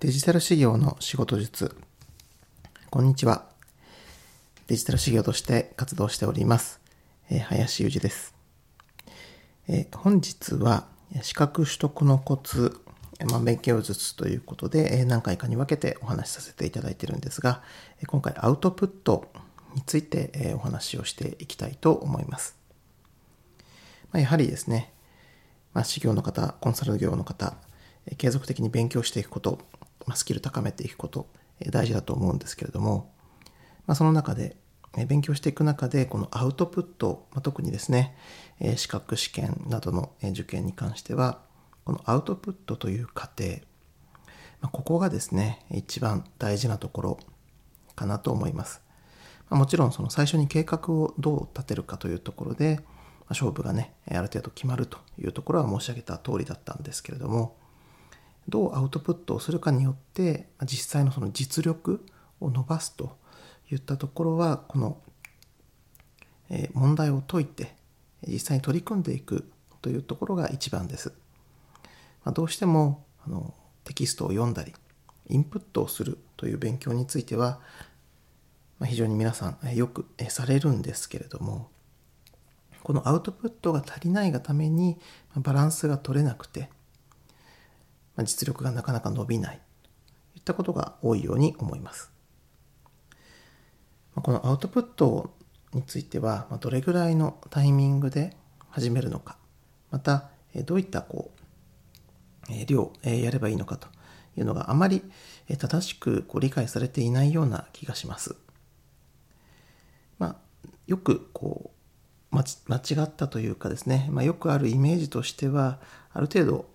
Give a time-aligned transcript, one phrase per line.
[0.00, 1.74] デジタル事業の仕事術。
[2.88, 3.46] こんにちは。
[4.68, 6.80] デジタル事業として活動しております。
[7.28, 8.32] え、林裕二です、
[9.66, 10.86] え、本日は
[11.22, 12.80] 資格取得のコツ、
[13.28, 17.64] まあ、勉強術ということで、え、何回かに分けてお話しさせていただいているんですが、
[18.06, 19.26] 今回アウトプット
[19.74, 22.56] について、えお話をしていきたいと思います。
[24.12, 24.92] ま、やはりですね、
[25.74, 27.56] まあ、事業の方、コンサル業の方、
[28.16, 29.58] 継続的に勉強していくこと、
[30.08, 31.28] ま、スキル高めていくこと、
[31.60, 33.12] え大事だと思うんですけれども、
[33.86, 34.56] まあ、その中で、
[34.96, 38.16] え勉強していく中で、このアウトプット、まあ、特にですね、
[38.58, 41.40] え資格試験などの受験に関しては、
[41.84, 43.60] このアウトプットという過程、
[44.60, 47.18] まあ、ここがですね、一番大事なところ
[47.94, 48.80] かなと思います。
[49.50, 52.80] ま、もちろんその最初に計画をどう立てるかというところで、
[53.28, 57.58] 勝負がね、ある程度決まるというところは申し上げた通りだったんですけれども、
[58.48, 62.04] どうアウトプットをするかによって実際のその実力
[62.40, 63.16] を伸ばすと
[63.70, 64.98] いったところはこの
[66.72, 67.74] 問題を解いて
[68.26, 69.44] 実際に取り組んでいく
[69.82, 71.12] というところが一番です。
[72.32, 74.74] どうしてもあのテキストを読んだり
[75.28, 77.60] インプットをするという勉強については、
[78.84, 81.68] 非常に皆さんよくされるんですけれども
[82.84, 84.98] このアウトプットが足りないがために
[85.34, 86.70] バランスが取れなくて
[88.24, 89.60] 実力がなかなか伸びない
[90.32, 92.12] といったことが多いように思います。
[94.14, 95.34] このアウトプット
[95.72, 98.36] についてはどれぐらいのタイミングで
[98.70, 99.36] 始めるのか
[99.90, 100.30] また
[100.64, 101.30] どういったこ
[102.48, 103.88] う量やればいいのかと
[104.36, 105.02] いうのがあまり
[105.58, 108.36] 正しくこう理解されていないような気がします。
[110.18, 110.36] まあ、
[110.86, 111.70] よくこ
[112.32, 115.78] う間違ったというかですね、まあ、よくあるイメージとしては
[116.12, 116.66] ある程度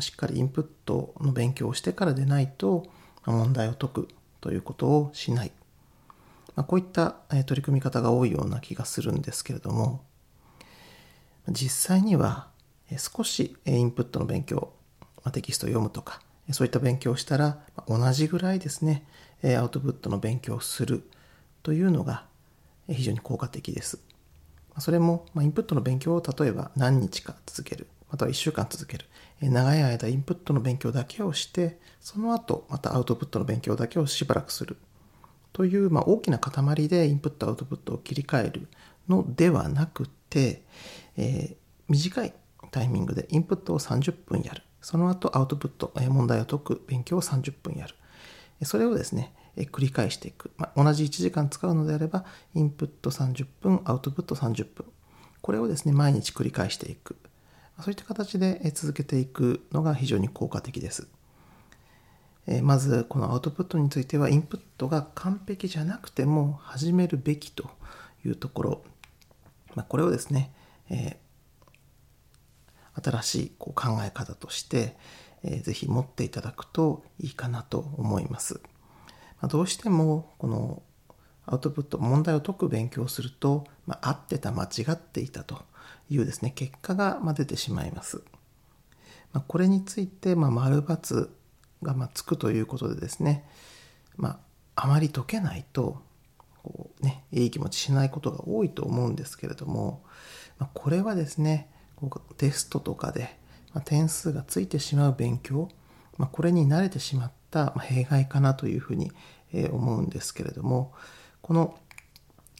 [0.00, 2.86] しっかりインプットの勉強をしてからでないと
[3.26, 4.08] 問題を解く
[4.40, 5.52] ということをしない。
[6.56, 7.16] まあ、こういった
[7.46, 10.04] 取り組み方が多いような気がするんですけれども、
[11.48, 12.48] 実際には
[12.96, 14.72] 少しインプットの勉強、
[15.32, 16.20] テキストを読むとか、
[16.50, 19.06] そういった勉強をしたら同じぐらいですね、
[19.58, 21.08] アウトプットの勉強をする
[21.62, 22.26] というのが
[22.88, 24.00] 非常に効果的です。
[24.78, 27.86] それもインプットの勉強を例えば何日か続ける。
[28.12, 29.06] または1週間続ける。
[29.40, 34.76] 長い間インプットの勉強だけをして、その後またアウトプットの勉強だけをしばらくする。
[35.54, 38.68] という、まあ、大きな塊でインプットアウトプットを切り替える
[39.08, 40.62] のではなくて、
[41.16, 41.56] えー、
[41.88, 42.34] 短い
[42.70, 44.62] タイミングでインプットを30分やる。
[44.82, 47.94] その後アウトプット、え問題を解く勉強を30分やる。
[48.64, 50.50] それをですね、え繰り返していく。
[50.58, 52.24] まあ、同じ1時間使うのであれば、
[52.54, 54.86] インプット30分、アウトプット30分。
[55.40, 57.16] これをですね、毎日繰り返していく。
[57.80, 61.08] そういった形で続けていくのが非常に効果的です。
[62.62, 67.70] まずこのアウトプットについてはインプットが完璧じゃなくても始めるべきと
[68.24, 68.82] いうところ、
[69.74, 70.52] まあ、これをですね、
[70.90, 74.96] えー、新しいこう考え方として、
[75.44, 78.60] えー、ぜひ持っていただくといいかなと思います。
[79.40, 80.82] まあ、どうしてもこの
[81.52, 85.62] アウトプット問題を解く勉強をすると、まあ、合ってた間違っていたと
[86.08, 88.22] いうですね、結果が出てしまいます。
[89.34, 91.28] まあ、これについて、まあ、丸×
[91.82, 93.44] がまつくということでですね、
[94.16, 94.40] ま
[94.76, 96.00] あ、あまり解けないと、
[96.62, 100.02] こうね、いい気持ちしないことが多いと思うんですけれども、
[100.58, 103.38] まあ、これはですね、こうテストとかで、
[103.74, 105.68] ま点数がついてしまう勉強、
[106.16, 109.12] まこれに慣れてしまった弊害かなというふうに
[109.70, 110.94] 思うんですけれども、
[111.42, 111.78] この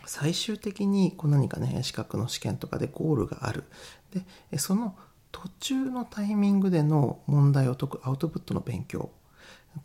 [0.05, 3.65] 最終的にこう何かね資格の試験とかでゴールがある。
[4.51, 4.97] でその
[5.31, 9.11] 途中のタイミングでの問題を解くアウトプットの勉強。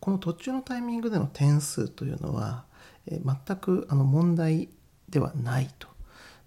[0.02, 2.66] この途中のタイミングでの点数というのは
[3.08, 4.68] 全くあの問題
[5.08, 5.88] ではないと、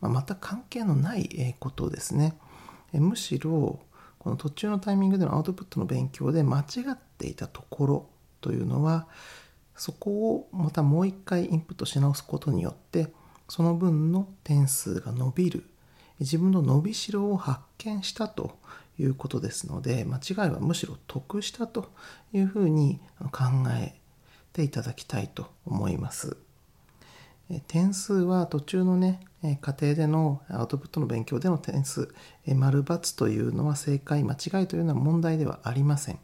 [0.03, 2.37] まあ、全く関係のないことですね。
[2.93, 3.81] むしろ
[4.19, 8.11] この途中のタイミングでのアウトプットの勉強で間違っていたところ
[8.43, 9.06] というのは
[9.81, 13.15] そこをまたもう一回インプットし直すことによって
[13.49, 15.65] その分の点数が伸びる
[16.21, 18.59] 自分の伸びしろを発見したと
[18.99, 21.93] いうことですので間違いはむしろ得したと
[22.35, 23.00] いうふうに
[23.32, 23.94] 考え
[24.53, 26.37] ていただきたいと思います。
[27.67, 29.21] 点数は途中のね
[29.62, 32.15] 過程でのアウトプットの勉強での点数
[32.47, 36.19] 丸×というのは正解間違いというのは問題ではありません。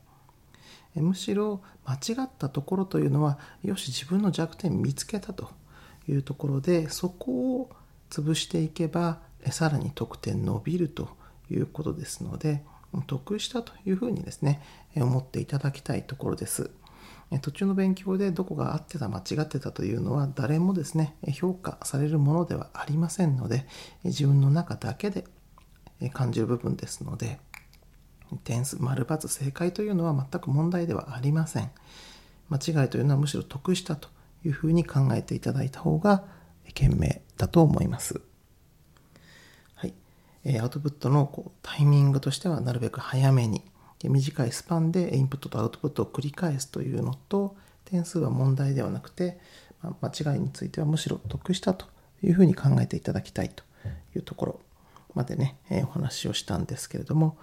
[1.00, 5.50] むしろ間違ったところというのはよし自分の弱点見つけたと。
[6.08, 7.70] いうところでそこを
[8.10, 9.19] 潰していけば
[9.50, 11.08] さらに得点伸びると。
[11.50, 12.62] いうことですので
[13.06, 14.62] 得したというふうにですね
[14.96, 16.70] 思っていただきたいところです。
[17.42, 23.66] 途中の勉強でどこが合ってた間違ってたというのは誰もですね評価されるものではありませんので
[24.04, 25.25] 自分の中だけで
[26.12, 27.40] 感じる部分ですので
[28.44, 31.70] 点数丸×正解というのは全く問題ではありません。
[32.49, 34.08] 間違いというのはむしろ得したと
[34.44, 36.25] いうふうに考えていただいた方が
[36.75, 38.20] 賢明だと思います。
[39.75, 39.94] はい。
[40.61, 43.62] アウトプットのこうタイミングとしてはなるべく早めに
[44.05, 49.38] 短いスパンでインプットとアウトプットを繰り返すというのと点数は問題ではなくて
[50.00, 51.87] 間違いについてはむしろ得したと
[52.23, 53.64] いうふうに考えていただきたいと
[54.14, 54.61] いうところ
[55.14, 57.38] までね、えお話をしたんですけれども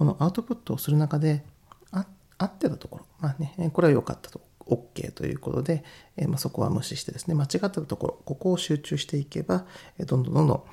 [0.00, 1.44] このアウトプットをする中で
[1.92, 2.06] あ
[2.38, 5.84] 合ってたところまあねこれは良かったと OK ということで、
[6.16, 9.66] えまあ、そこは無視してですね間違ったところここを集中していけば
[9.98, 10.66] どんどんどんど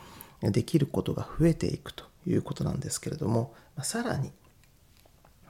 [0.47, 4.31] んできることが増えていくということなんですけれども、まあ、さらに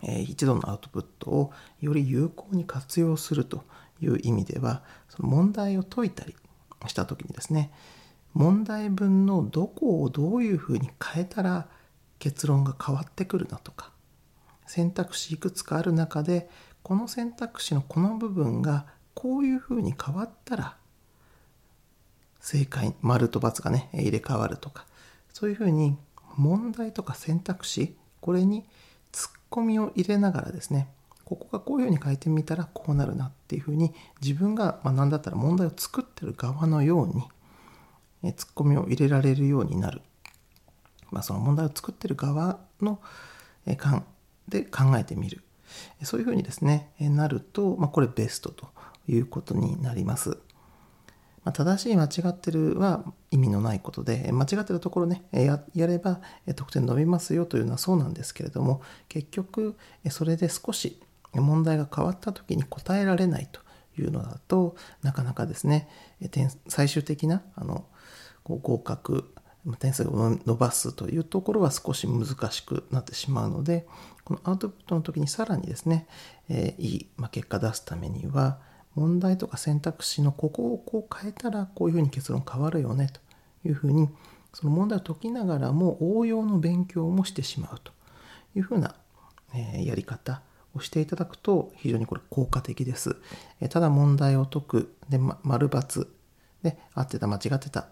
[0.01, 3.63] え一度のアウトプットをより有効に活用すると
[4.01, 6.35] いう意味ではその問題を解いたり
[6.87, 7.71] した時にですね
[8.33, 11.67] 問題文のどこをどういうふうに変えたら
[12.19, 13.91] 結論が変わってくるなとか
[14.65, 16.49] 選択肢いくつかある中で
[16.83, 20.75] この選択肢のこの部分がこういうふうに変わったら
[22.39, 24.85] 正解丸と×がね入れ替わるとか
[25.33, 25.97] そういうふうに
[26.35, 28.63] 問題とか選択肢これに
[29.11, 30.87] ツッコミを入れながらですね
[31.25, 37.23] ここがこういうふうに書いてみたらこうなるなっていうふうに自分が、まあ、何だったら問題を作ってる側のように
[38.23, 40.01] えツッコミを入れられるようになる、
[41.11, 42.99] まあ、その問題を作ってる側の
[43.65, 44.05] え感
[44.47, 45.43] で考えてみる
[46.03, 48.69] そういうふうにですねなると、まあ、これベストと
[49.07, 50.37] いうことになります。
[51.43, 56.19] まあ、正しい間違ってるは意味のないことで間違ってるところねややれば
[56.57, 59.77] 得点伸びますよというのはそうなんですけれども結局
[60.09, 61.01] それで少し
[61.33, 63.61] 問題が変わった時に答えられないと
[63.97, 65.87] いうのだとなかなかですね
[66.67, 67.85] 最終的なあの
[68.43, 69.33] 合格
[69.75, 73.85] 点数を伸ばすというところは少し難しくなってしまうので
[74.23, 76.07] このアウトプットの時にさらにですね、
[76.49, 78.59] えー、いい、ま結果出すためには
[78.95, 84.09] 問題とか選択肢のここをこう変えたらこういうふうに結論変わるよねというふうに
[84.53, 87.91] その問題を解きながらも応用の勉強もしてしまうと
[88.55, 88.95] いうふうな、
[89.53, 90.41] えやり方
[90.73, 93.17] をしていただくと非常にこれ効果的です。
[93.61, 96.07] えただ問題を解くで、ま、丸×
[96.63, 97.87] で合ってた間違ってた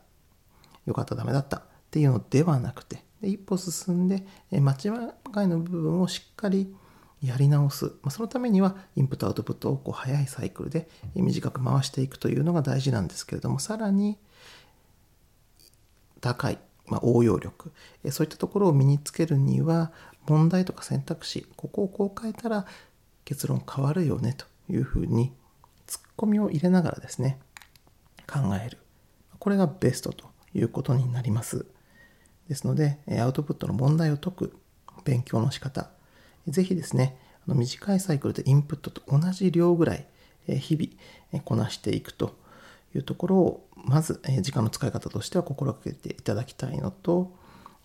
[0.85, 1.61] よかったダメだったっ
[1.91, 6.73] ていうのではなくてで一歩進んで間違いの部分をしっかり
[7.23, 14.17] やり直す、まあ、そのためにはインプットアウトプットをこう早いサイクルで短く回していくというのが大事なんですけれどもさらに
[16.21, 17.71] 高い、まあ、応用力
[18.11, 19.91] そういったところを身につけるには
[20.27, 22.65] 問題とか選択肢ここをこう変えたら
[23.23, 25.31] 結論変わるよねというふうに
[25.87, 27.39] ツッコミを入れながらですね
[28.27, 28.79] 考える。
[29.39, 30.34] これがベストと。
[30.55, 31.65] いうことになります
[32.47, 34.57] ですのでアウトプットの問題を解く
[35.03, 35.89] 勉強の仕方
[36.47, 37.17] ぜひですね、
[37.47, 40.07] あの短いサイクルでインプットと同じ量ぐらい、
[40.47, 42.35] 日々こなしていくと
[42.93, 47.35] いうところを、まず、時間の使い方としては心がけていただきたいのと、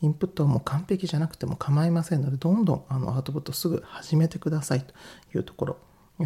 [0.03, 4.95] インプットはもう完璧じゃなくても構いませんので、どんどんあのアウトプットすぐ始めてくださいと
[5.37, 5.77] いうところ。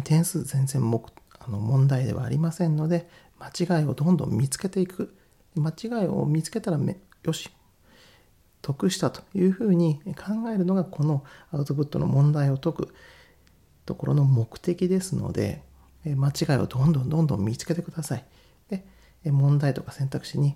[0.03, 1.05] 点数全然も
[1.39, 5.15] あの問題ではありませんので、間違いをどんどん見つけていく。
[5.55, 7.49] 間違いを見つけたらめ、よし、
[8.61, 12.95] 得したというふうに考えるのがこのアウトプットの問題を解く
[13.85, 15.61] ところの目的ですので
[16.03, 18.25] 間違いをどんどんどんどん見つけてください。
[18.69, 20.55] で問題とか選択肢に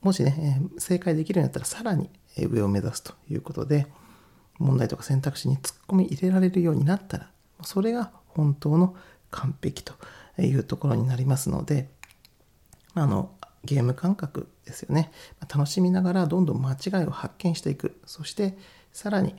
[0.00, 3.86] もしね正解できるようになったらさらに上を目指すということで
[4.58, 7.30] 問題とか選択肢に突っ込み入れられるようになったら
[7.62, 8.96] それが本当の
[9.30, 9.94] 完璧と
[10.38, 11.88] いうところになりますので
[12.94, 13.30] あの
[13.64, 15.12] ゲーム感覚ですよね。
[15.52, 18.00] 楽しみながらどんどん間違いを発見していく。
[18.06, 18.56] そして
[18.92, 19.34] さらに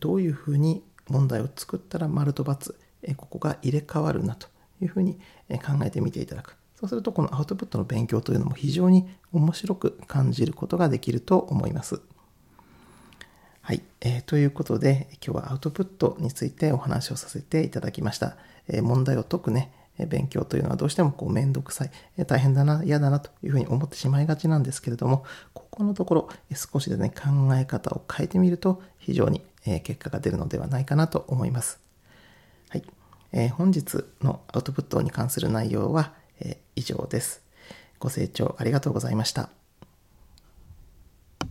[0.00, 2.74] どういうふうに問題を作ったら丸と×
[3.16, 4.48] ここが入れ替わるなと
[4.80, 6.56] いうふうに考えてみていただく。
[6.76, 12.00] そうするとこのアウトプットの勉強というのも非常に面白く感じることができると思います。
[13.62, 18.36] はい、えー、ということで今日はアウトプットについてお話をさせていただきました。
[18.68, 19.72] えー、問題を解くね、
[20.06, 21.90] 勉強というのはどうしてもこうめんどくさい、
[22.26, 31.80] 大変だな、嫌だなというふうに思ってしまいがちなんですけれども、ここのところ少しでね、考え方を変えてみると非常に結果が出るのではないかなと思います。
[32.70, 32.84] はい。
[33.32, 36.14] えー、本日のアウトプットに関する内容は、
[36.76, 37.42] 以上です。
[37.98, 39.50] ご清聴ありがとうございました。